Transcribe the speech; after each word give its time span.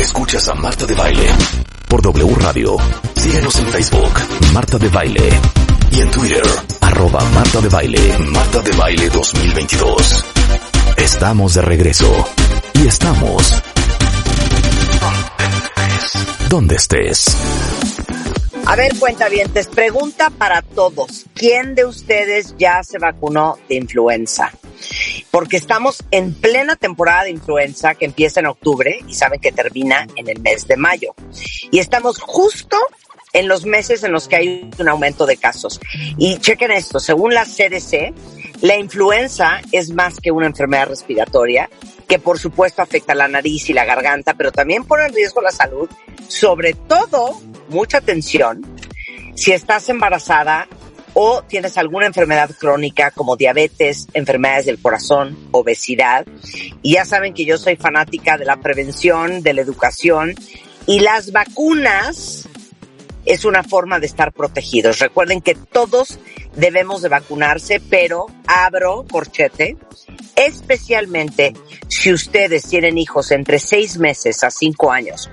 Escuchas 0.00 0.48
a 0.48 0.54
Marta 0.54 0.86
de 0.86 0.94
Baile 0.94 1.26
por 1.88 2.00
W 2.00 2.34
Radio. 2.36 2.76
Síguenos 3.16 3.54
en 3.58 3.66
Facebook, 3.66 4.12
Marta 4.52 4.78
de 4.78 4.88
Baile. 4.88 5.28
Y 5.92 6.00
en 6.00 6.10
Twitter, 6.10 6.42
arroba 6.80 7.20
Marta 7.34 7.60
de 7.60 7.68
Baile, 7.68 8.18
Marta 8.18 8.60
de 8.60 8.72
Baile 8.72 9.08
2022. 9.10 10.24
Estamos 10.96 11.54
de 11.54 11.62
regreso. 11.62 12.26
Y 12.74 12.86
estamos... 12.86 13.62
Donde 16.48 16.76
estés. 16.76 17.36
A 18.66 18.76
ver, 18.76 18.96
cuentavientes, 18.98 19.66
pregunta 19.68 20.30
para 20.30 20.62
todos. 20.62 21.26
¿Quién 21.34 21.74
de 21.74 21.84
ustedes 21.84 22.54
ya 22.58 22.82
se 22.82 22.98
vacunó 22.98 23.58
de 23.68 23.76
influenza? 23.76 24.52
Porque 25.30 25.56
estamos 25.56 26.04
en 26.10 26.34
plena 26.34 26.76
temporada 26.76 27.24
de 27.24 27.30
influenza 27.30 27.94
que 27.94 28.04
empieza 28.04 28.40
en 28.40 28.46
octubre 28.46 29.00
y 29.06 29.14
saben 29.14 29.40
que 29.40 29.52
termina 29.52 30.06
en 30.16 30.28
el 30.28 30.40
mes 30.40 30.66
de 30.66 30.76
mayo. 30.76 31.14
Y 31.70 31.78
estamos 31.78 32.18
justo 32.18 32.76
en 33.32 33.48
los 33.48 33.64
meses 33.64 34.02
en 34.02 34.12
los 34.12 34.28
que 34.28 34.36
hay 34.36 34.70
un 34.78 34.88
aumento 34.88 35.26
de 35.26 35.36
casos. 35.36 35.80
Y 36.18 36.38
chequen 36.38 36.72
esto, 36.72 36.98
según 36.98 37.34
la 37.34 37.44
CDC, 37.44 38.12
la 38.62 38.76
influenza 38.76 39.60
es 39.72 39.90
más 39.90 40.18
que 40.18 40.30
una 40.30 40.46
enfermedad 40.46 40.88
respiratoria, 40.88 41.70
que 42.08 42.18
por 42.18 42.38
supuesto 42.38 42.82
afecta 42.82 43.14
la 43.14 43.28
nariz 43.28 43.70
y 43.70 43.72
la 43.72 43.84
garganta, 43.84 44.34
pero 44.34 44.50
también 44.50 44.84
pone 44.84 45.06
en 45.06 45.14
riesgo 45.14 45.40
la 45.40 45.52
salud, 45.52 45.88
sobre 46.28 46.74
todo, 46.74 47.40
mucha 47.68 47.98
atención, 47.98 48.66
si 49.36 49.52
estás 49.52 49.88
embarazada 49.88 50.68
o 51.14 51.42
tienes 51.42 51.76
alguna 51.76 52.06
enfermedad 52.06 52.50
crónica 52.58 53.10
como 53.10 53.36
diabetes, 53.36 54.06
enfermedades 54.14 54.66
del 54.66 54.80
corazón, 54.80 55.36
obesidad. 55.50 56.26
Y 56.82 56.94
ya 56.94 57.04
saben 57.04 57.34
que 57.34 57.44
yo 57.44 57.58
soy 57.58 57.76
fanática 57.76 58.38
de 58.38 58.44
la 58.44 58.56
prevención, 58.56 59.42
de 59.42 59.54
la 59.54 59.60
educación 59.62 60.34
y 60.86 61.00
las 61.00 61.32
vacunas 61.32 62.48
es 63.26 63.44
una 63.44 63.62
forma 63.62 64.00
de 64.00 64.06
estar 64.06 64.32
protegidos. 64.32 64.98
Recuerden 64.98 65.40
que 65.40 65.54
todos 65.54 66.18
debemos 66.56 67.02
de 67.02 67.08
vacunarse, 67.08 67.80
pero 67.80 68.26
abro 68.46 69.04
corchete, 69.10 69.76
especialmente 70.36 71.54
si 71.88 72.12
ustedes 72.12 72.66
tienen 72.66 72.98
hijos 72.98 73.30
entre 73.30 73.58
seis 73.58 73.98
meses 73.98 74.42
a 74.42 74.50
cinco 74.50 74.90
años 74.90 75.30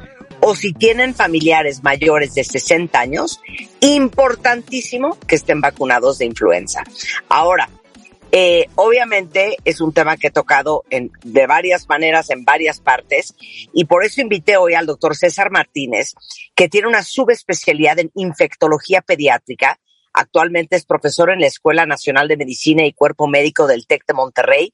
o 0.48 0.56
si 0.56 0.72
tienen 0.72 1.14
familiares 1.14 1.84
mayores 1.84 2.34
de 2.34 2.46
60 2.46 2.98
años, 2.98 3.42
importantísimo 3.82 5.20
que 5.28 5.36
estén 5.36 5.60
vacunados 5.60 6.20
de 6.20 6.26
influenza. 6.26 6.86
Ahora, 7.28 7.70
eh, 8.32 8.68
obviamente 8.76 9.58
es 9.66 9.82
un 9.82 9.92
tema 9.92 10.16
que 10.16 10.28
he 10.28 10.32
tocado 10.32 10.86
en, 10.90 11.12
de 11.22 11.48
varias 11.48 11.90
maneras 11.90 12.30
en 12.30 12.46
varias 12.46 12.80
partes 12.80 13.36
y 13.74 13.84
por 13.84 14.06
eso 14.06 14.22
invité 14.22 14.56
hoy 14.56 14.74
al 14.74 14.86
doctor 14.86 15.18
César 15.18 15.52
Martínez, 15.52 16.14
que 16.56 16.70
tiene 16.70 16.88
una 16.88 17.04
subespecialidad 17.04 18.00
en 18.00 18.12
infectología 18.16 19.02
pediátrica. 19.02 19.82
Actualmente 20.14 20.78
es 20.78 20.86
profesor 20.86 21.30
en 21.30 21.42
la 21.42 21.48
Escuela 21.48 21.86
Nacional 21.86 22.30
de 22.30 22.38
Medicina 22.38 22.86
y 22.86 22.94
Cuerpo 22.94 23.28
Médico 23.28 23.68
del 23.68 23.86
TEC 23.86 24.06
de 24.08 24.14
Monterrey 24.14 24.74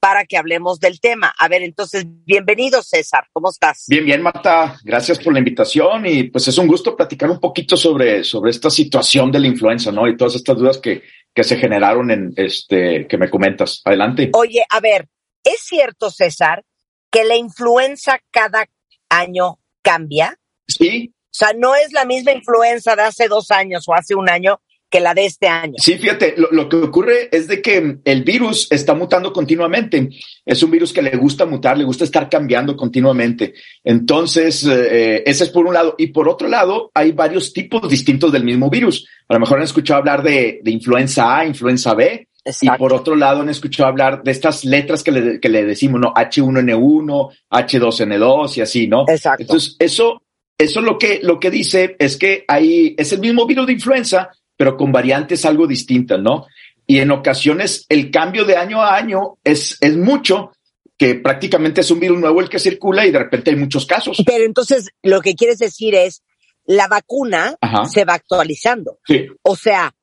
para 0.00 0.24
que 0.24 0.38
hablemos 0.38 0.80
del 0.80 0.98
tema. 0.98 1.32
A 1.38 1.46
ver, 1.46 1.62
entonces, 1.62 2.04
bienvenido 2.06 2.82
César, 2.82 3.28
¿cómo 3.32 3.50
estás? 3.50 3.84
Bien, 3.86 4.04
bien, 4.04 4.22
Marta, 4.22 4.78
gracias 4.82 5.18
por 5.18 5.34
la 5.34 5.38
invitación 5.38 6.06
y 6.06 6.24
pues 6.24 6.48
es 6.48 6.56
un 6.56 6.66
gusto 6.66 6.96
platicar 6.96 7.30
un 7.30 7.38
poquito 7.38 7.76
sobre, 7.76 8.24
sobre 8.24 8.50
esta 8.50 8.70
situación 8.70 9.30
de 9.30 9.38
la 9.38 9.46
influenza, 9.46 9.92
¿no? 9.92 10.08
Y 10.08 10.16
todas 10.16 10.34
estas 10.34 10.56
dudas 10.56 10.78
que, 10.78 11.02
que 11.34 11.44
se 11.44 11.56
generaron 11.56 12.10
en 12.10 12.32
este, 12.36 13.06
que 13.06 13.18
me 13.18 13.28
comentas. 13.28 13.82
Adelante. 13.84 14.30
Oye, 14.32 14.64
a 14.70 14.80
ver, 14.80 15.06
¿es 15.44 15.60
cierto, 15.60 16.10
César, 16.10 16.64
que 17.10 17.24
la 17.24 17.36
influenza 17.36 18.18
cada 18.30 18.66
año 19.10 19.58
cambia? 19.82 20.38
Sí. 20.66 21.12
O 21.12 21.32
sea, 21.32 21.52
no 21.52 21.74
es 21.74 21.92
la 21.92 22.06
misma 22.06 22.32
influenza 22.32 22.96
de 22.96 23.02
hace 23.02 23.28
dos 23.28 23.50
años 23.50 23.84
o 23.86 23.94
hace 23.94 24.14
un 24.14 24.30
año 24.30 24.60
que 24.90 25.00
la 25.00 25.14
de 25.14 25.24
este 25.24 25.46
año. 25.46 25.74
Sí, 25.78 25.96
fíjate, 25.96 26.34
lo, 26.36 26.68
que 26.68 26.76
ocurre 26.76 27.28
es 27.30 27.46
de 27.46 27.62
que 27.62 27.98
el 28.04 28.24
virus 28.24 28.66
está 28.70 28.92
mutando 28.94 29.32
continuamente. 29.32 30.10
Es 30.44 30.62
un 30.62 30.70
virus 30.70 30.92
que 30.92 31.00
le 31.00 31.16
gusta 31.16 31.46
mutar, 31.46 31.78
le 31.78 31.84
gusta 31.84 32.04
estar 32.04 32.28
cambiando 32.28 32.76
continuamente. 32.76 33.54
Entonces, 33.84 34.66
eh, 34.66 35.22
ese 35.24 35.44
es 35.44 35.50
por 35.50 35.66
un 35.66 35.74
lado. 35.74 35.94
Y 35.96 36.08
por 36.08 36.28
otro 36.28 36.48
lado, 36.48 36.90
hay 36.92 37.12
varios 37.12 37.52
tipos 37.52 37.88
distintos 37.88 38.32
del 38.32 38.44
mismo 38.44 38.68
virus. 38.68 39.08
A 39.28 39.34
lo 39.34 39.40
mejor 39.40 39.58
han 39.58 39.64
escuchado 39.64 40.00
hablar 40.00 40.22
de, 40.22 40.60
influenza 40.64 41.38
A, 41.38 41.46
influenza 41.46 41.94
B. 41.94 42.26
Y 42.60 42.70
por 42.70 42.92
otro 42.92 43.14
lado, 43.14 43.42
han 43.42 43.48
escuchado 43.48 43.88
hablar 43.88 44.22
de 44.24 44.32
estas 44.32 44.64
letras 44.64 45.04
que 45.04 45.12
le, 45.12 45.40
que 45.40 45.48
le 45.48 45.64
decimos, 45.64 46.00
¿no? 46.00 46.12
H1N1, 46.14 47.30
H2N2 47.50 48.56
y 48.56 48.60
así, 48.60 48.88
¿no? 48.88 49.04
Exacto. 49.06 49.42
Entonces, 49.42 49.76
eso, 49.78 50.22
eso 50.58 50.80
lo 50.80 50.98
que, 50.98 51.20
lo 51.22 51.38
que 51.38 51.50
dice 51.50 51.96
es 51.98 52.16
que 52.16 52.44
hay, 52.48 52.94
es 52.98 53.12
el 53.12 53.20
mismo 53.20 53.46
virus 53.46 53.66
de 53.66 53.74
influenza, 53.74 54.30
pero 54.60 54.76
con 54.76 54.92
variantes 54.92 55.46
algo 55.46 55.66
distintas, 55.66 56.20
¿no? 56.20 56.46
Y 56.86 56.98
en 56.98 57.10
ocasiones 57.12 57.86
el 57.88 58.10
cambio 58.10 58.44
de 58.44 58.58
año 58.58 58.82
a 58.82 58.94
año 58.94 59.38
es, 59.42 59.78
es 59.80 59.96
mucho, 59.96 60.52
que 60.98 61.14
prácticamente 61.14 61.80
es 61.80 61.90
un 61.90 61.98
virus 61.98 62.20
nuevo 62.20 62.42
el 62.42 62.50
que 62.50 62.58
circula 62.58 63.06
y 63.06 63.10
de 63.10 63.20
repente 63.20 63.48
hay 63.48 63.56
muchos 63.56 63.86
casos. 63.86 64.22
Pero 64.26 64.44
entonces 64.44 64.90
lo 65.02 65.22
que 65.22 65.34
quieres 65.34 65.56
decir 65.60 65.94
es, 65.94 66.22
la 66.66 66.88
vacuna 66.88 67.56
se 67.90 68.04
va 68.04 68.12
actualizando. 68.12 68.98
Sí. 69.06 69.28
O 69.40 69.56
sea, 69.56 69.94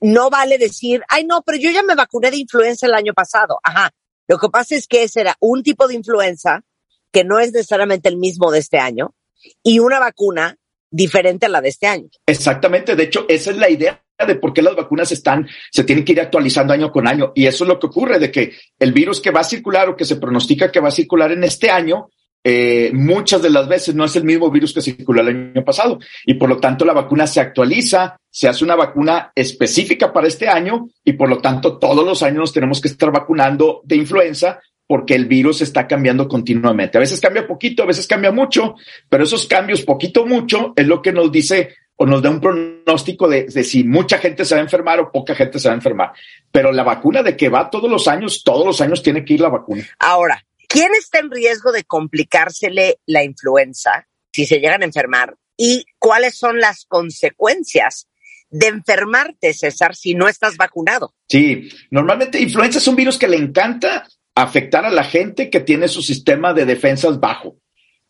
no 0.00 0.30
vale 0.30 0.58
decir, 0.58 1.02
ay 1.08 1.24
no, 1.24 1.42
pero 1.42 1.58
yo 1.58 1.72
ya 1.72 1.82
me 1.82 1.96
vacuné 1.96 2.30
de 2.30 2.36
influenza 2.36 2.86
el 2.86 2.94
año 2.94 3.14
pasado. 3.14 3.58
Ajá. 3.64 3.90
Lo 4.28 4.38
que 4.38 4.48
pasa 4.48 4.76
es 4.76 4.86
que 4.86 5.02
ese 5.02 5.22
era 5.22 5.36
un 5.40 5.64
tipo 5.64 5.88
de 5.88 5.96
influenza 5.96 6.64
que 7.10 7.24
no 7.24 7.40
es 7.40 7.50
necesariamente 7.50 8.08
el 8.08 8.16
mismo 8.16 8.52
de 8.52 8.60
este 8.60 8.78
año 8.78 9.12
y 9.60 9.80
una 9.80 9.98
vacuna 9.98 10.56
diferente 10.92 11.46
a 11.46 11.48
la 11.48 11.60
de 11.60 11.70
este 11.70 11.86
año. 11.86 12.08
Exactamente, 12.26 12.94
de 12.94 13.02
hecho, 13.04 13.24
esa 13.28 13.50
es 13.50 13.56
la 13.56 13.70
idea 13.70 14.00
de 14.26 14.36
por 14.36 14.52
qué 14.52 14.62
las 14.62 14.76
vacunas 14.76 15.10
están, 15.10 15.48
se 15.70 15.84
tienen 15.84 16.04
que 16.04 16.12
ir 16.12 16.20
actualizando 16.20 16.72
año 16.72 16.92
con 16.92 17.08
año. 17.08 17.32
Y 17.34 17.46
eso 17.46 17.64
es 17.64 17.68
lo 17.68 17.80
que 17.80 17.86
ocurre, 17.86 18.18
de 18.18 18.30
que 18.30 18.52
el 18.78 18.92
virus 18.92 19.20
que 19.20 19.30
va 19.30 19.40
a 19.40 19.44
circular 19.44 19.88
o 19.88 19.96
que 19.96 20.04
se 20.04 20.16
pronostica 20.16 20.70
que 20.70 20.80
va 20.80 20.88
a 20.88 20.92
circular 20.92 21.32
en 21.32 21.42
este 21.42 21.70
año, 21.70 22.08
eh, 22.44 22.90
muchas 22.92 23.40
de 23.40 23.50
las 23.50 23.68
veces 23.68 23.94
no 23.94 24.04
es 24.04 24.16
el 24.16 24.24
mismo 24.24 24.50
virus 24.50 24.74
que 24.74 24.80
circuló 24.80 25.22
el 25.22 25.28
año 25.28 25.64
pasado. 25.64 25.98
Y 26.24 26.34
por 26.34 26.48
lo 26.48 26.58
tanto 26.58 26.84
la 26.84 26.92
vacuna 26.92 27.26
se 27.26 27.40
actualiza, 27.40 28.16
se 28.30 28.48
hace 28.48 28.64
una 28.64 28.76
vacuna 28.76 29.32
específica 29.34 30.12
para 30.12 30.28
este 30.28 30.48
año 30.48 30.88
y 31.04 31.14
por 31.14 31.28
lo 31.28 31.38
tanto 31.38 31.78
todos 31.78 32.04
los 32.04 32.22
años 32.22 32.38
nos 32.38 32.52
tenemos 32.52 32.80
que 32.80 32.88
estar 32.88 33.10
vacunando 33.10 33.80
de 33.84 33.96
influenza 33.96 34.60
porque 34.86 35.14
el 35.14 35.26
virus 35.26 35.62
está 35.62 35.86
cambiando 35.86 36.28
continuamente. 36.28 36.98
A 36.98 37.00
veces 37.00 37.20
cambia 37.20 37.46
poquito, 37.46 37.82
a 37.82 37.86
veces 37.86 38.06
cambia 38.06 38.30
mucho, 38.30 38.74
pero 39.08 39.24
esos 39.24 39.46
cambios 39.46 39.82
poquito 39.82 40.26
mucho 40.26 40.72
es 40.76 40.86
lo 40.86 41.00
que 41.00 41.12
nos 41.12 41.30
dice 41.32 41.76
o 41.96 42.06
nos 42.06 42.22
da 42.22 42.30
un 42.30 42.40
pronóstico 42.40 43.28
de, 43.28 43.50
si 43.64 43.84
mucha 43.84 44.18
gente 44.18 44.44
se 44.44 44.54
va 44.54 44.60
a 44.60 44.64
enfermar 44.64 44.98
o 45.00 45.12
poca 45.12 45.34
gente 45.34 45.58
se 45.58 45.68
va 45.68 45.74
a 45.74 45.76
enfermar. 45.76 46.12
Pero 46.50 46.72
la 46.72 46.82
vacuna 46.82 47.22
de 47.22 47.36
que 47.36 47.48
va 47.48 47.70
todos 47.70 47.90
los 47.90 48.08
años, 48.08 48.42
todos 48.44 48.66
los 48.66 48.80
años 48.80 49.02
tiene 49.02 49.24
que 49.24 49.34
ir 49.34 49.40
la 49.40 49.50
vacuna. 49.50 49.86
Ahora, 49.98 50.44
¿quién 50.68 50.90
está 50.98 51.20
en 51.20 51.30
riesgo 51.30 51.70
de 51.70 51.84
complicársele 51.84 52.98
la 53.06 53.24
influenza 53.24 54.08
si 54.32 54.46
se 54.46 54.58
llegan 54.58 54.82
a 54.82 54.86
enfermar? 54.86 55.36
¿Y 55.56 55.84
cuáles 55.98 56.36
son 56.36 56.58
las 56.58 56.86
consecuencias 56.86 58.08
de 58.50 58.66
enfermarte, 58.66 59.54
César, 59.54 59.94
si 59.94 60.14
no 60.14 60.28
estás 60.28 60.56
vacunado? 60.56 61.14
Sí, 61.28 61.70
normalmente 61.90 62.40
influenza 62.40 62.78
es 62.78 62.88
un 62.88 62.96
virus 62.96 63.18
que 63.18 63.28
le 63.28 63.36
encanta 63.36 64.06
afectar 64.34 64.84
a 64.84 64.90
la 64.90 65.04
gente 65.04 65.50
que 65.50 65.60
tiene 65.60 65.88
su 65.88 66.02
sistema 66.02 66.54
de 66.54 66.64
defensas 66.64 67.20
bajo. 67.20 67.56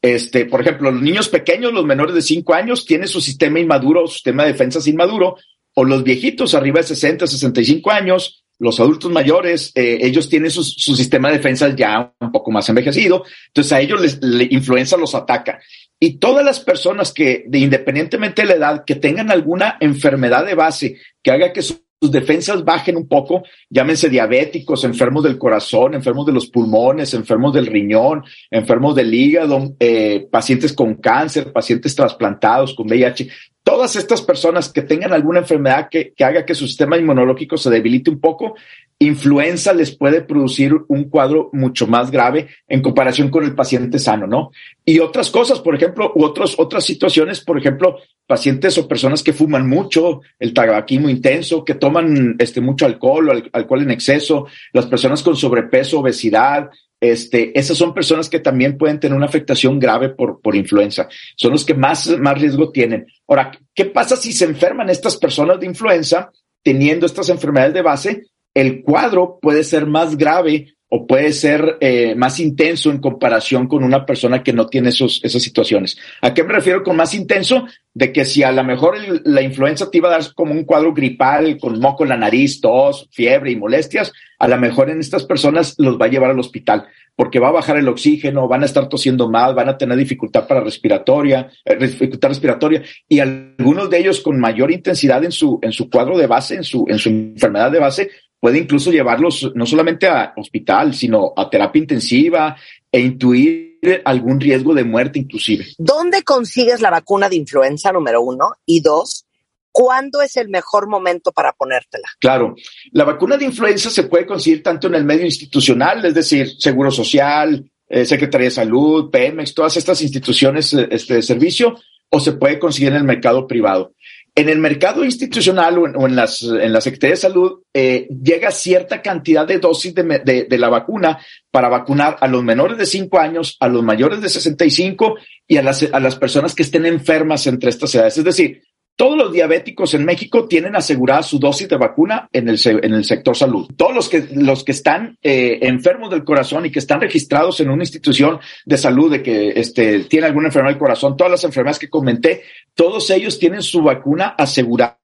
Este, 0.01 0.47
por 0.47 0.61
ejemplo, 0.61 0.91
los 0.91 1.01
niños 1.01 1.29
pequeños, 1.29 1.73
los 1.73 1.85
menores 1.85 2.15
de 2.15 2.23
5 2.23 2.55
años, 2.55 2.85
tienen 2.85 3.09
su 3.09 3.21
sistema 3.21 3.61
inmaduro, 3.61 4.07
su 4.07 4.15
sistema 4.15 4.45
de 4.45 4.53
defensas 4.53 4.87
inmaduro, 4.87 5.37
o 5.75 5.85
los 5.85 6.03
viejitos 6.03 6.55
arriba 6.55 6.81
de 6.81 6.87
60, 6.89 7.27
65 7.27 7.91
años, 7.91 8.45
los 8.59 8.79
adultos 8.79 9.11
mayores, 9.11 9.73
eh, 9.75 9.99
ellos 10.03 10.29
tienen 10.29 10.51
su, 10.51 10.63
sistema 10.63 11.29
de 11.29 11.39
defensas 11.39 11.75
ya 11.75 12.13
un 12.21 12.31
poco 12.31 12.51
más 12.51 12.69
envejecido, 12.69 13.25
entonces 13.49 13.73
a 13.73 13.81
ellos 13.81 14.01
les, 14.01 14.53
influenza 14.53 14.97
los 14.97 15.15
ataca. 15.15 15.61
Y 15.99 16.19
todas 16.19 16.45
las 16.45 16.61
personas 16.61 17.13
que, 17.13 17.45
de, 17.47 17.59
independientemente 17.59 18.43
de 18.43 18.49
la 18.49 18.55
edad, 18.55 18.85
que 18.85 18.97
tengan 18.97 19.31
alguna 19.31 19.79
enfermedad 19.81 20.45
de 20.45 20.55
base 20.55 20.97
que 21.23 21.31
haga 21.31 21.53
que 21.53 21.63
su 21.63 21.81
defensas 22.11 22.65
bajen 22.65 22.97
un 22.97 23.07
poco, 23.07 23.43
llámense 23.71 24.09
diabéticos, 24.09 24.85
enfermos 24.85 25.23
del 25.23 25.39
corazón, 25.39 25.95
enfermos 25.95 26.27
de 26.27 26.33
los 26.33 26.47
pulmones, 26.49 27.15
enfermos 27.15 27.53
del 27.53 27.67
riñón, 27.67 28.25
enfermos 28.51 28.95
del 28.95 29.13
hígado, 29.13 29.75
eh, 29.79 30.27
pacientes 30.31 30.73
con 30.73 30.95
cáncer, 30.95 31.53
pacientes 31.53 31.95
trasplantados 31.95 32.75
con 32.75 32.87
VIH, 32.87 33.29
todas 33.63 33.97
estas 33.97 34.23
personas 34.23 34.73
que 34.73 34.83
tengan 34.83 35.13
alguna 35.13 35.41
enfermedad 35.41 35.89
que, 35.91 36.13
que, 36.13 36.25
haga 36.25 36.45
que 36.45 36.55
su 36.55 36.67
sistema 36.67 36.99
inmunológico 36.99 37.57
se 37.57 37.71
debilite 37.71 38.11
un 38.11 38.21
poco, 38.21 38.55
influenza 38.99 39.73
les 39.73 39.97
puede 39.97 40.23
producir 40.23 40.75
un 40.89 41.05
cuadro 41.05 41.51
mucho 41.53 41.87
más 41.87 42.11
grave 42.11 42.49
en 42.69 42.83
comparación 42.83 43.31
con 43.31 43.45
el 43.45 43.55
paciente 43.55 43.99
sano, 43.99 44.27
¿no? 44.27 44.51
Y 44.85 44.99
otras 45.01 45.31
cosas, 45.31 45.61
por 45.61 45.75
ejemplo, 45.75 46.13
u 46.15 46.25
otros, 46.25 46.55
otras 46.59 46.85
situaciones, 46.85 47.41
por 47.41 47.59
ejemplo, 47.59 47.97
pacientes 48.33 48.79
o 48.79 48.89
personas 48.89 49.23
que 49.23 49.35
fuman 49.35 49.69
mucho, 49.69 50.23
el 50.39 50.55
tabaquismo 50.55 51.11
intenso, 51.11 51.67
que 51.67 51.75
toman 51.75 52.35
este, 52.39 52.63
mucho 52.63 52.87
alcohol 52.87 53.29
o 53.29 53.33
alcohol 53.53 53.83
en 53.83 53.91
exceso, 53.91 54.47
las 54.73 54.87
personas 54.87 55.23
con 55.23 55.37
sobrepeso, 55.37 56.01
obesidad, 56.01 56.71
este, 56.99 57.53
esas 57.59 57.77
son 57.77 57.93
personas 57.93 58.31
que 58.31 58.41
también 58.41 58.79
pueden 58.79 58.99
tener 58.99 59.15
una 59.15 59.27
afectación 59.27 59.79
grave 59.79 60.09
por, 60.09 60.41
por 60.41 60.57
influenza. 60.57 61.11
Son 61.37 61.53
los 61.53 61.67
que 61.67 61.75
más, 61.75 62.09
más 62.19 62.41
riesgo 62.41 62.73
tienen. 62.73 63.05
Ahora, 63.29 63.51
¿qué 63.75 63.85
pasa 63.85 64.17
si 64.17 64.33
se 64.33 64.47
enferman 64.47 64.89
estas 64.89 65.19
personas 65.19 65.61
de 65.61 65.67
influenza 65.67 66.33
teniendo 66.63 67.05
estas 67.05 67.29
enfermedades 67.29 67.75
de 67.75 67.83
base? 67.83 68.23
El 68.55 68.83
cuadro 68.83 69.39
puede 69.43 69.63
ser 69.63 69.85
más 69.85 70.17
grave 70.17 70.75
o 70.95 71.07
puede 71.07 71.33
ser 71.33 71.79
eh, 71.81 72.15
más 72.15 72.39
intenso 72.39 72.91
en 72.91 72.99
comparación 72.99 73.67
con 73.67 73.83
una 73.83 74.05
persona 74.05 74.43
que 74.43 74.53
no 74.53 74.67
tiene 74.67 74.91
esos, 74.91 75.23
esas 75.25 75.43
situaciones. 75.43 75.97
¿A 76.21 76.35
qué 76.35 76.45
me 76.45 76.53
refiero 76.53 76.83
con 76.83 76.97
más 76.97 77.15
intenso? 77.15 77.67
De 77.95 78.13
que 78.13 78.27
si 78.27 78.43
a 78.43 78.53
lo 78.53 78.63
mejor 78.63 78.99
la 79.25 79.41
influenza 79.41 79.91
te 79.91 79.97
iba 79.97 80.11
a 80.11 80.19
dar 80.19 80.35
como 80.35 80.53
un 80.53 80.65
cuadro 80.65 80.93
gripal 80.93 81.57
con 81.57 81.81
moco 81.81 82.03
en 82.03 82.11
la 82.11 82.19
nariz, 82.19 82.61
tos, 82.61 83.09
fiebre 83.11 83.53
y 83.53 83.57
molestias, 83.57 84.13
a 84.39 84.47
lo 84.47 84.59
mejor 84.59 84.91
en 84.91 85.01
estas 85.01 85.25
personas 85.25 85.77
los 85.79 85.99
va 85.99 86.05
a 86.05 86.11
llevar 86.11 86.31
al 86.31 86.39
hospital 86.39 86.85
porque 87.17 87.39
va 87.39 87.49
a 87.49 87.53
bajar 87.53 87.79
el 87.79 87.89
oxígeno, 87.89 88.47
van 88.47 88.63
a 88.63 88.67
estar 88.67 88.87
tosiendo 88.91 89.31
más, 89.31 89.55
van 89.55 89.71
a 89.71 89.79
tener 89.79 89.97
dificultad 89.97 90.47
para 90.47 90.61
respiratoria, 90.61 91.51
eh, 91.65 91.77
dificultad 91.77 92.29
respiratoria 92.29 92.83
y 93.09 93.19
algunos 93.21 93.89
de 93.89 93.99
ellos 93.99 94.21
con 94.21 94.39
mayor 94.39 94.71
intensidad 94.71 95.25
en 95.25 95.33
su, 95.33 95.59
en 95.63 95.73
su 95.73 95.89
cuadro 95.89 96.19
de 96.19 96.27
base, 96.27 96.57
en 96.57 96.65
su, 96.65 96.85
en 96.87 96.99
su 96.99 97.09
enfermedad 97.09 97.71
de 97.71 97.79
base, 97.79 98.11
puede 98.43 98.59
incluso 98.59 98.91
llevarlos 98.91 99.53
no 99.55 99.65
solamente 99.65 100.09
a 100.09 100.33
hospital, 100.37 100.95
sino 100.95 101.33
a 101.37 101.49
terapia 101.49 101.79
intensiva 101.79 102.57
e 102.91 102.99
intuir 102.99 104.03
algún 104.05 104.41
riesgo 104.41 104.75
de 104.75 104.83
muerte 104.83 105.21
inclusive. 105.21 105.65
¿Dónde 105.79 106.25
consigues 106.25 106.81
la 106.81 106.91
vacuna 106.91 107.29
de 107.29 107.37
influenza 107.37 107.93
número 107.93 108.21
uno? 108.21 108.55
Y 108.67 108.81
dos, 108.81 109.27
¿cuándo 109.71 110.23
es 110.23 110.37
el 110.37 110.49
mejor 110.49 110.89
momento 110.89 111.31
para 111.31 111.53
ponértela? 111.53 112.09
Claro, 112.19 112.57
la 112.91 113.05
vacuna 113.05 113.37
de 113.37 113.45
influenza 113.45 113.91
se 113.91 114.03
puede 114.03 114.27
conseguir 114.27 114.61
tanto 114.61 114.89
en 114.89 114.97
el 114.97 115.05
medio 115.05 115.25
institucional, 115.25 116.05
es 116.05 116.15
decir, 116.15 116.51
Seguro 116.59 116.91
Social, 116.91 117.71
eh, 117.89 118.05
Secretaría 118.05 118.47
de 118.47 118.57
Salud, 118.57 119.09
Pemex, 119.09 119.55
todas 119.55 119.77
estas 119.77 120.03
instituciones 120.03 120.73
este, 120.73 121.15
de 121.15 121.23
servicio, 121.23 121.79
o 122.11 122.19
se 122.19 122.33
puede 122.33 122.59
conseguir 122.59 122.91
en 122.91 122.97
el 122.97 123.05
mercado 123.05 123.47
privado. 123.47 123.95
En 124.35 124.49
el 124.49 124.59
mercado 124.59 125.05
institucional 125.05 125.79
o 125.79 125.87
en, 125.87 125.97
o 125.97 126.07
en 126.07 126.17
las, 126.17 126.43
en 126.43 126.73
la 126.73 126.81
de 126.81 127.17
Salud 127.17 127.61
eh, 127.75 128.09
llega 128.09 128.51
cierta 128.51 129.03
cantidad 129.03 129.47
de 129.47 129.59
dosis 129.59 129.95
de, 129.95 130.03
de, 130.25 130.47
de, 130.49 130.59
la 130.59 130.71
vacuna 130.71 131.19
para 131.51 131.69
vacunar 131.69 132.17
a 132.19 132.27
los 132.29 132.43
menores 132.43 132.79
de 132.79 132.87
5 132.87 133.19
años, 133.19 133.59
a 133.61 133.69
los 133.69 133.83
mayores 133.83 134.23
de 134.23 134.31
65 134.31 135.17
y 135.47 135.59
a 135.59 135.63
las, 135.63 135.87
a 135.93 136.01
las 136.01 136.17
personas 136.17 136.55
que 136.55 136.63
estén 136.63 136.87
enfermas 136.87 137.47
entre 137.47 137.69
estas 137.69 137.95
edades. 137.95 138.17
Es 138.17 138.25
decir, 138.25 138.63
todos 138.97 139.17
los 139.17 139.33
diabéticos 139.33 139.95
en 139.95 140.05
México 140.05 140.47
tienen 140.47 140.77
asegurada 140.77 141.23
su 141.23 141.39
dosis 141.39 141.69
de 141.69 141.77
vacuna 141.77 142.29
en 142.33 142.49
el, 142.49 142.59
en 142.65 142.95
el 142.95 143.05
sector 143.05 143.37
salud. 143.37 143.69
Todos 143.77 143.95
los 143.95 144.09
que, 144.09 144.29
los 144.35 144.65
que 144.65 144.73
están 144.73 145.19
eh, 145.23 145.59
enfermos 145.63 146.11
del 146.11 146.25
corazón 146.25 146.67
y 146.67 146.71
que 146.71 146.79
están 146.79 147.01
registrados 147.01 147.61
en 147.61 147.71
una 147.71 147.83
institución 147.83 148.39
de 148.65 148.77
salud 148.77 149.11
de 149.11 149.23
que 149.23 149.51
este, 149.57 150.01
tiene 150.05 150.27
alguna 150.27 150.49
enfermedad 150.49 150.75
del 150.75 150.79
corazón, 150.79 151.17
todas 151.17 151.31
las 151.31 151.45
enfermedades 151.45 151.79
que 151.79 151.91
comenté, 151.91 152.43
todos 152.75 153.11
ellos 153.11 153.39
tienen 153.39 153.63
su 153.63 153.83
vacuna 153.83 154.35
asegurada 154.39 154.99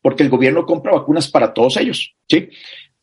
porque 0.00 0.22
el 0.22 0.30
gobierno 0.30 0.64
compra 0.64 0.92
vacunas 0.92 1.28
para 1.28 1.52
todos 1.52 1.76
ellos. 1.76 2.14
¿sí? 2.28 2.48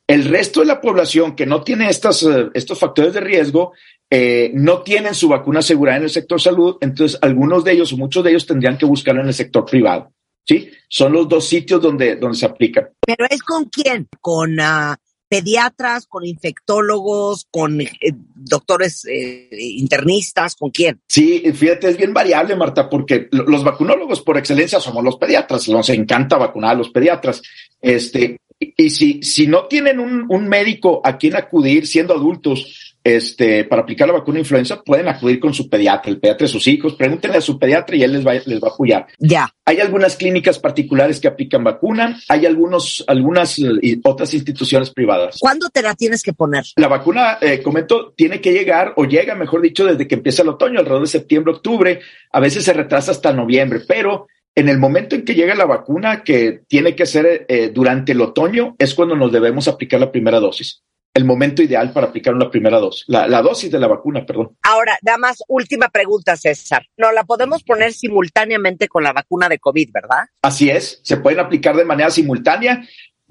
El 0.08 0.26
resto 0.26 0.60
de 0.60 0.66
la 0.66 0.82
población 0.82 1.36
que 1.36 1.46
no 1.46 1.64
tiene 1.64 1.90
estas, 1.90 2.24
uh, 2.24 2.52
estos 2.54 2.78
factores 2.78 3.14
de 3.14 3.22
riesgo 3.22 3.74
eh, 4.10 4.52
no 4.54 4.84
tienen 4.84 5.16
su 5.16 5.28
vacuna 5.28 5.60
asegurada 5.60 5.98
en 5.98 6.04
el 6.04 6.10
sector 6.10 6.40
salud, 6.40 6.78
entonces 6.82 7.18
algunos 7.22 7.64
de 7.64 7.72
ellos 7.72 7.94
o 7.94 7.98
muchos 7.98 8.24
de 8.24 8.32
ellos 8.32 8.46
tendrían 8.46 8.78
que 8.78 8.86
buscarla 8.86 9.22
en 9.22 9.28
el 9.28 9.34
sector 9.34 9.66
privado. 9.66 10.12
¿Sí? 10.46 10.70
Son 10.90 11.14
los 11.14 11.30
dos 11.30 11.48
sitios 11.48 11.82
donde, 11.82 12.18
donde 12.18 12.38
se 12.38 12.46
aplican. 12.46 12.90
¿Pero 13.06 13.26
es 13.30 13.42
con 13.42 13.66
quién? 13.66 14.10
¿Con 14.20 14.60
uh, 14.60 14.96
pediatras, 15.30 16.06
con 16.06 16.26
infectólogos, 16.26 17.48
con 17.50 17.82
eh, 17.82 17.88
doctores 18.36 19.04
eh, 19.06 19.50
internistas? 19.52 20.56
¿Con 20.56 20.70
quién? 20.70 21.02
Sí, 21.08 21.44
fíjate, 21.54 21.90
es 21.90 21.98
bien 21.98 22.14
variable, 22.14 22.56
Marta, 22.56 22.88
porque 22.88 23.30
los 23.32 23.64
vacunólogos 23.64 24.22
por 24.22 24.38
excelencia 24.38 24.80
somos 24.80 25.04
los 25.04 25.16
pediatras. 25.16 25.68
Nos 25.70 25.90
encanta 25.90 26.38
vacunar 26.38 26.72
a 26.72 26.78
los 26.78 26.90
pediatras. 26.90 27.42
Este, 27.82 28.38
y 28.78 28.90
si, 28.90 29.24
si 29.24 29.48
no 29.48 29.66
tienen 29.66 30.00
un, 30.00 30.26
un 30.30 30.48
médico 30.48 31.02
a 31.04 31.18
quien 31.18 31.36
acudir 31.36 31.88
siendo 31.88 32.14
adultos, 32.14 32.94
este, 33.04 33.66
para 33.66 33.82
aplicar 33.82 34.08
la 34.08 34.14
vacuna 34.14 34.36
de 34.36 34.42
influenza, 34.42 34.82
pueden 34.82 35.10
acudir 35.10 35.40
con 35.40 35.54
su 35.54 35.70
pediatra, 35.70 36.10
el 36.10 36.20
pediatra 36.20 36.46
de 36.46 36.52
sus 36.52 36.66
hijos, 36.68 36.94
pregúntenle 36.94 37.38
a 37.38 37.42
su 37.42 37.60
pediatra 37.60 37.96
y 37.96 38.04
él 38.04 38.14
les 38.14 38.26
va, 38.26 38.34
les 38.34 38.62
va 38.62 38.70
a 38.70 38.72
apoyar. 38.72 39.08
Ya. 39.20 39.54
Hay 39.66 39.80
algunas 39.80 40.16
clínicas 40.16 40.58
particulares 40.60 41.20
que 41.20 41.28
aplican 41.28 41.64
vacuna, 41.64 42.20
hay 42.30 42.46
algunos, 42.46 43.04
algunas 43.08 43.60
y 43.60 44.00
otras 44.04 44.34
instituciones 44.34 44.90
privadas. 44.92 45.38
¿Cuándo 45.40 45.70
te 45.70 45.82
la 45.82 45.96
tienes 45.96 46.24
que 46.24 46.34
poner? 46.34 46.64
La 46.78 46.88
vacuna, 46.88 47.40
eh, 47.42 47.62
comento, 47.62 48.14
tiene 48.16 48.40
que 48.40 48.54
llegar, 48.54 48.94
o 48.96 49.06
llega, 49.06 49.36
mejor 49.36 49.62
dicho, 49.62 49.86
desde 49.86 50.08
que 50.08 50.16
empieza 50.16 50.44
el 50.44 50.50
otoño, 50.50 50.80
alrededor 50.80 51.02
de 51.02 51.08
septiembre, 51.08 51.54
octubre, 51.54 52.00
a 52.32 52.40
veces 52.40 52.64
se 52.64 52.74
retrasa 52.74 53.12
hasta 53.12 53.34
noviembre, 53.34 53.82
pero 53.86 54.28
en 54.56 54.70
el 54.70 54.78
momento 54.78 55.16
en 55.16 55.26
que 55.26 55.36
llega 55.36 55.56
la 55.56 55.66
vacuna, 55.66 56.24
que 56.24 56.62
tiene 56.68 56.96
que 56.96 57.06
ser 57.06 57.46
eh, 57.48 57.70
durante 57.74 58.12
el 58.12 58.22
otoño, 58.22 58.76
es 58.78 58.94
cuando 58.94 59.16
nos 59.16 59.32
debemos 59.32 59.68
aplicar 59.68 60.00
la 60.00 60.12
primera 60.12 60.40
dosis 60.40 60.84
el 61.14 61.26
momento 61.26 61.62
ideal 61.62 61.94
para 61.94 62.08
aplicar 62.08 62.34
una 62.34 62.50
primera 62.50 62.80
dosis, 62.80 63.04
la, 63.08 63.28
la, 63.28 63.42
dosis 63.42 63.72
de 63.72 63.80
la 63.80 63.88
vacuna, 63.88 64.26
perdón. 64.26 64.58
Ahora, 64.64 64.98
nada 65.04 65.20
más, 65.20 65.44
última 65.48 65.90
pregunta, 65.90 66.36
César. 66.36 66.88
No 66.98 67.12
la 67.12 67.24
podemos 67.24 67.64
poner 67.64 67.94
simultáneamente 67.94 68.88
con 68.88 69.04
la 69.04 69.14
vacuna 69.14 69.48
de 69.48 69.60
COVID, 69.60 69.90
¿verdad? 69.94 70.26
Así 70.42 70.70
es, 70.70 71.02
se 71.04 71.18
pueden 71.18 71.40
aplicar 71.40 71.76
de 71.76 71.86
manera 71.86 72.10
simultánea. 72.10 72.84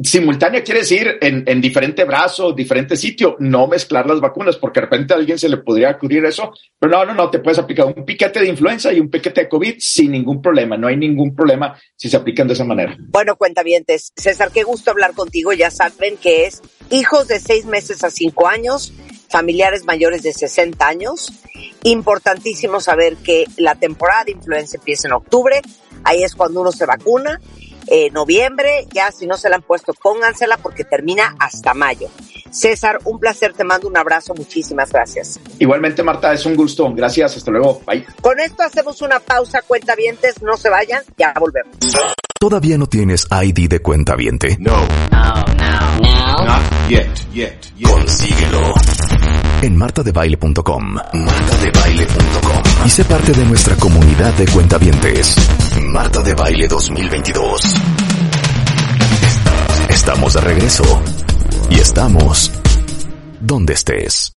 Simultánea 0.02 0.62
quiere 0.62 0.80
decir 0.80 1.18
en, 1.20 1.44
en 1.46 1.60
diferente 1.60 2.04
brazo, 2.04 2.52
diferente 2.52 2.96
sitio, 2.96 3.36
no 3.38 3.66
mezclar 3.66 4.06
las 4.06 4.20
vacunas, 4.20 4.56
porque 4.56 4.80
de 4.80 4.86
repente 4.86 5.14
a 5.14 5.16
alguien 5.16 5.38
se 5.38 5.48
le 5.48 5.58
podría 5.58 5.90
ocurrir 5.90 6.24
eso. 6.24 6.52
Pero 6.78 6.92
no, 6.92 7.04
no, 7.04 7.14
no, 7.14 7.30
te 7.30 7.38
puedes 7.38 7.58
aplicar 7.58 7.86
un 7.86 8.04
piquete 8.04 8.40
de 8.40 8.48
influenza 8.48 8.92
y 8.92 9.00
un 9.00 9.10
piquete 9.10 9.42
de 9.42 9.48
COVID 9.48 9.74
sin 9.78 10.12
ningún 10.12 10.40
problema. 10.40 10.76
No 10.76 10.88
hay 10.88 10.96
ningún 10.96 11.34
problema 11.34 11.78
si 11.96 12.08
se 12.08 12.16
aplican 12.16 12.48
de 12.48 12.54
esa 12.54 12.64
manera. 12.64 12.96
Bueno, 12.98 13.36
cuentavientes, 13.36 14.12
César, 14.16 14.50
qué 14.52 14.62
gusto 14.62 14.90
hablar 14.90 15.14
contigo. 15.14 15.52
Ya 15.52 15.70
saben 15.70 16.16
que 16.16 16.46
es 16.46 16.62
hijos 16.90 17.28
de 17.28 17.38
seis 17.38 17.66
meses 17.66 18.02
a 18.02 18.10
cinco 18.10 18.48
años, 18.48 18.92
familiares 19.28 19.84
mayores 19.84 20.22
de 20.22 20.32
60 20.32 20.86
años. 20.86 21.32
Importantísimo 21.84 22.80
saber 22.80 23.16
que 23.16 23.44
la 23.56 23.74
temporada 23.74 24.24
de 24.24 24.32
influenza 24.32 24.76
empieza 24.76 25.08
en 25.08 25.14
octubre. 25.14 25.60
Ahí 26.04 26.22
es 26.22 26.34
cuando 26.34 26.60
uno 26.60 26.72
se 26.72 26.86
vacuna 26.86 27.40
eh, 27.94 28.10
noviembre, 28.10 28.86
ya 28.90 29.12
si 29.12 29.26
no 29.26 29.36
se 29.36 29.50
la 29.50 29.56
han 29.56 29.62
puesto, 29.62 29.92
póngansela 29.92 30.56
porque 30.56 30.82
termina 30.82 31.36
hasta 31.38 31.74
mayo. 31.74 32.08
César, 32.50 32.98
un 33.04 33.18
placer, 33.20 33.52
te 33.52 33.64
mando 33.64 33.86
un 33.86 33.98
abrazo, 33.98 34.32
muchísimas 34.34 34.90
gracias. 34.90 35.38
Igualmente, 35.58 36.02
Marta, 36.02 36.32
es 36.32 36.46
un 36.46 36.56
gusto. 36.56 36.90
Gracias, 36.94 37.36
hasta 37.36 37.50
luego. 37.50 37.82
Bye. 37.86 38.06
Con 38.22 38.40
esto 38.40 38.62
hacemos 38.62 39.02
una 39.02 39.20
pausa, 39.20 39.60
cuentavientes, 39.60 40.40
no 40.40 40.56
se 40.56 40.70
vayan, 40.70 41.02
ya 41.18 41.34
volvemos. 41.38 41.76
¿Todavía 42.40 42.78
no 42.78 42.86
tienes 42.86 43.26
ID 43.30 43.68
de 43.68 43.80
cuentaviente? 43.80 44.56
No. 44.58 44.88
No, 45.10 45.34
no, 45.58 45.98
no. 46.00 46.44
Not 46.46 46.88
yet, 46.88 47.10
yet, 47.34 47.60
yet. 47.76 47.90
Consíguelo 47.90 48.72
en 49.62 49.76
martadebaile.com. 49.76 50.94
Martadebaile.com. 51.12 52.62
Y 52.84 52.90
sé 52.90 53.04
parte 53.04 53.32
de 53.32 53.44
nuestra 53.46 53.76
comunidad 53.76 54.34
de 54.34 54.46
cuentavientes. 54.46 55.36
Marta 55.80 56.20
de 56.22 56.34
Baile 56.34 56.68
2022. 56.68 57.74
Estamos 59.88 60.34
de 60.34 60.40
regreso. 60.40 61.02
Y 61.70 61.74
estamos 61.76 62.50
donde 63.40 63.74
estés. 63.74 64.32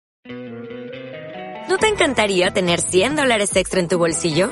¿No 1.67 1.77
te 1.79 1.87
encantaría 1.87 2.51
tener 2.51 2.79
100 2.79 3.15
dólares 3.15 3.55
extra 3.55 3.79
en 3.79 3.87
tu 3.87 3.97
bolsillo? 3.97 4.51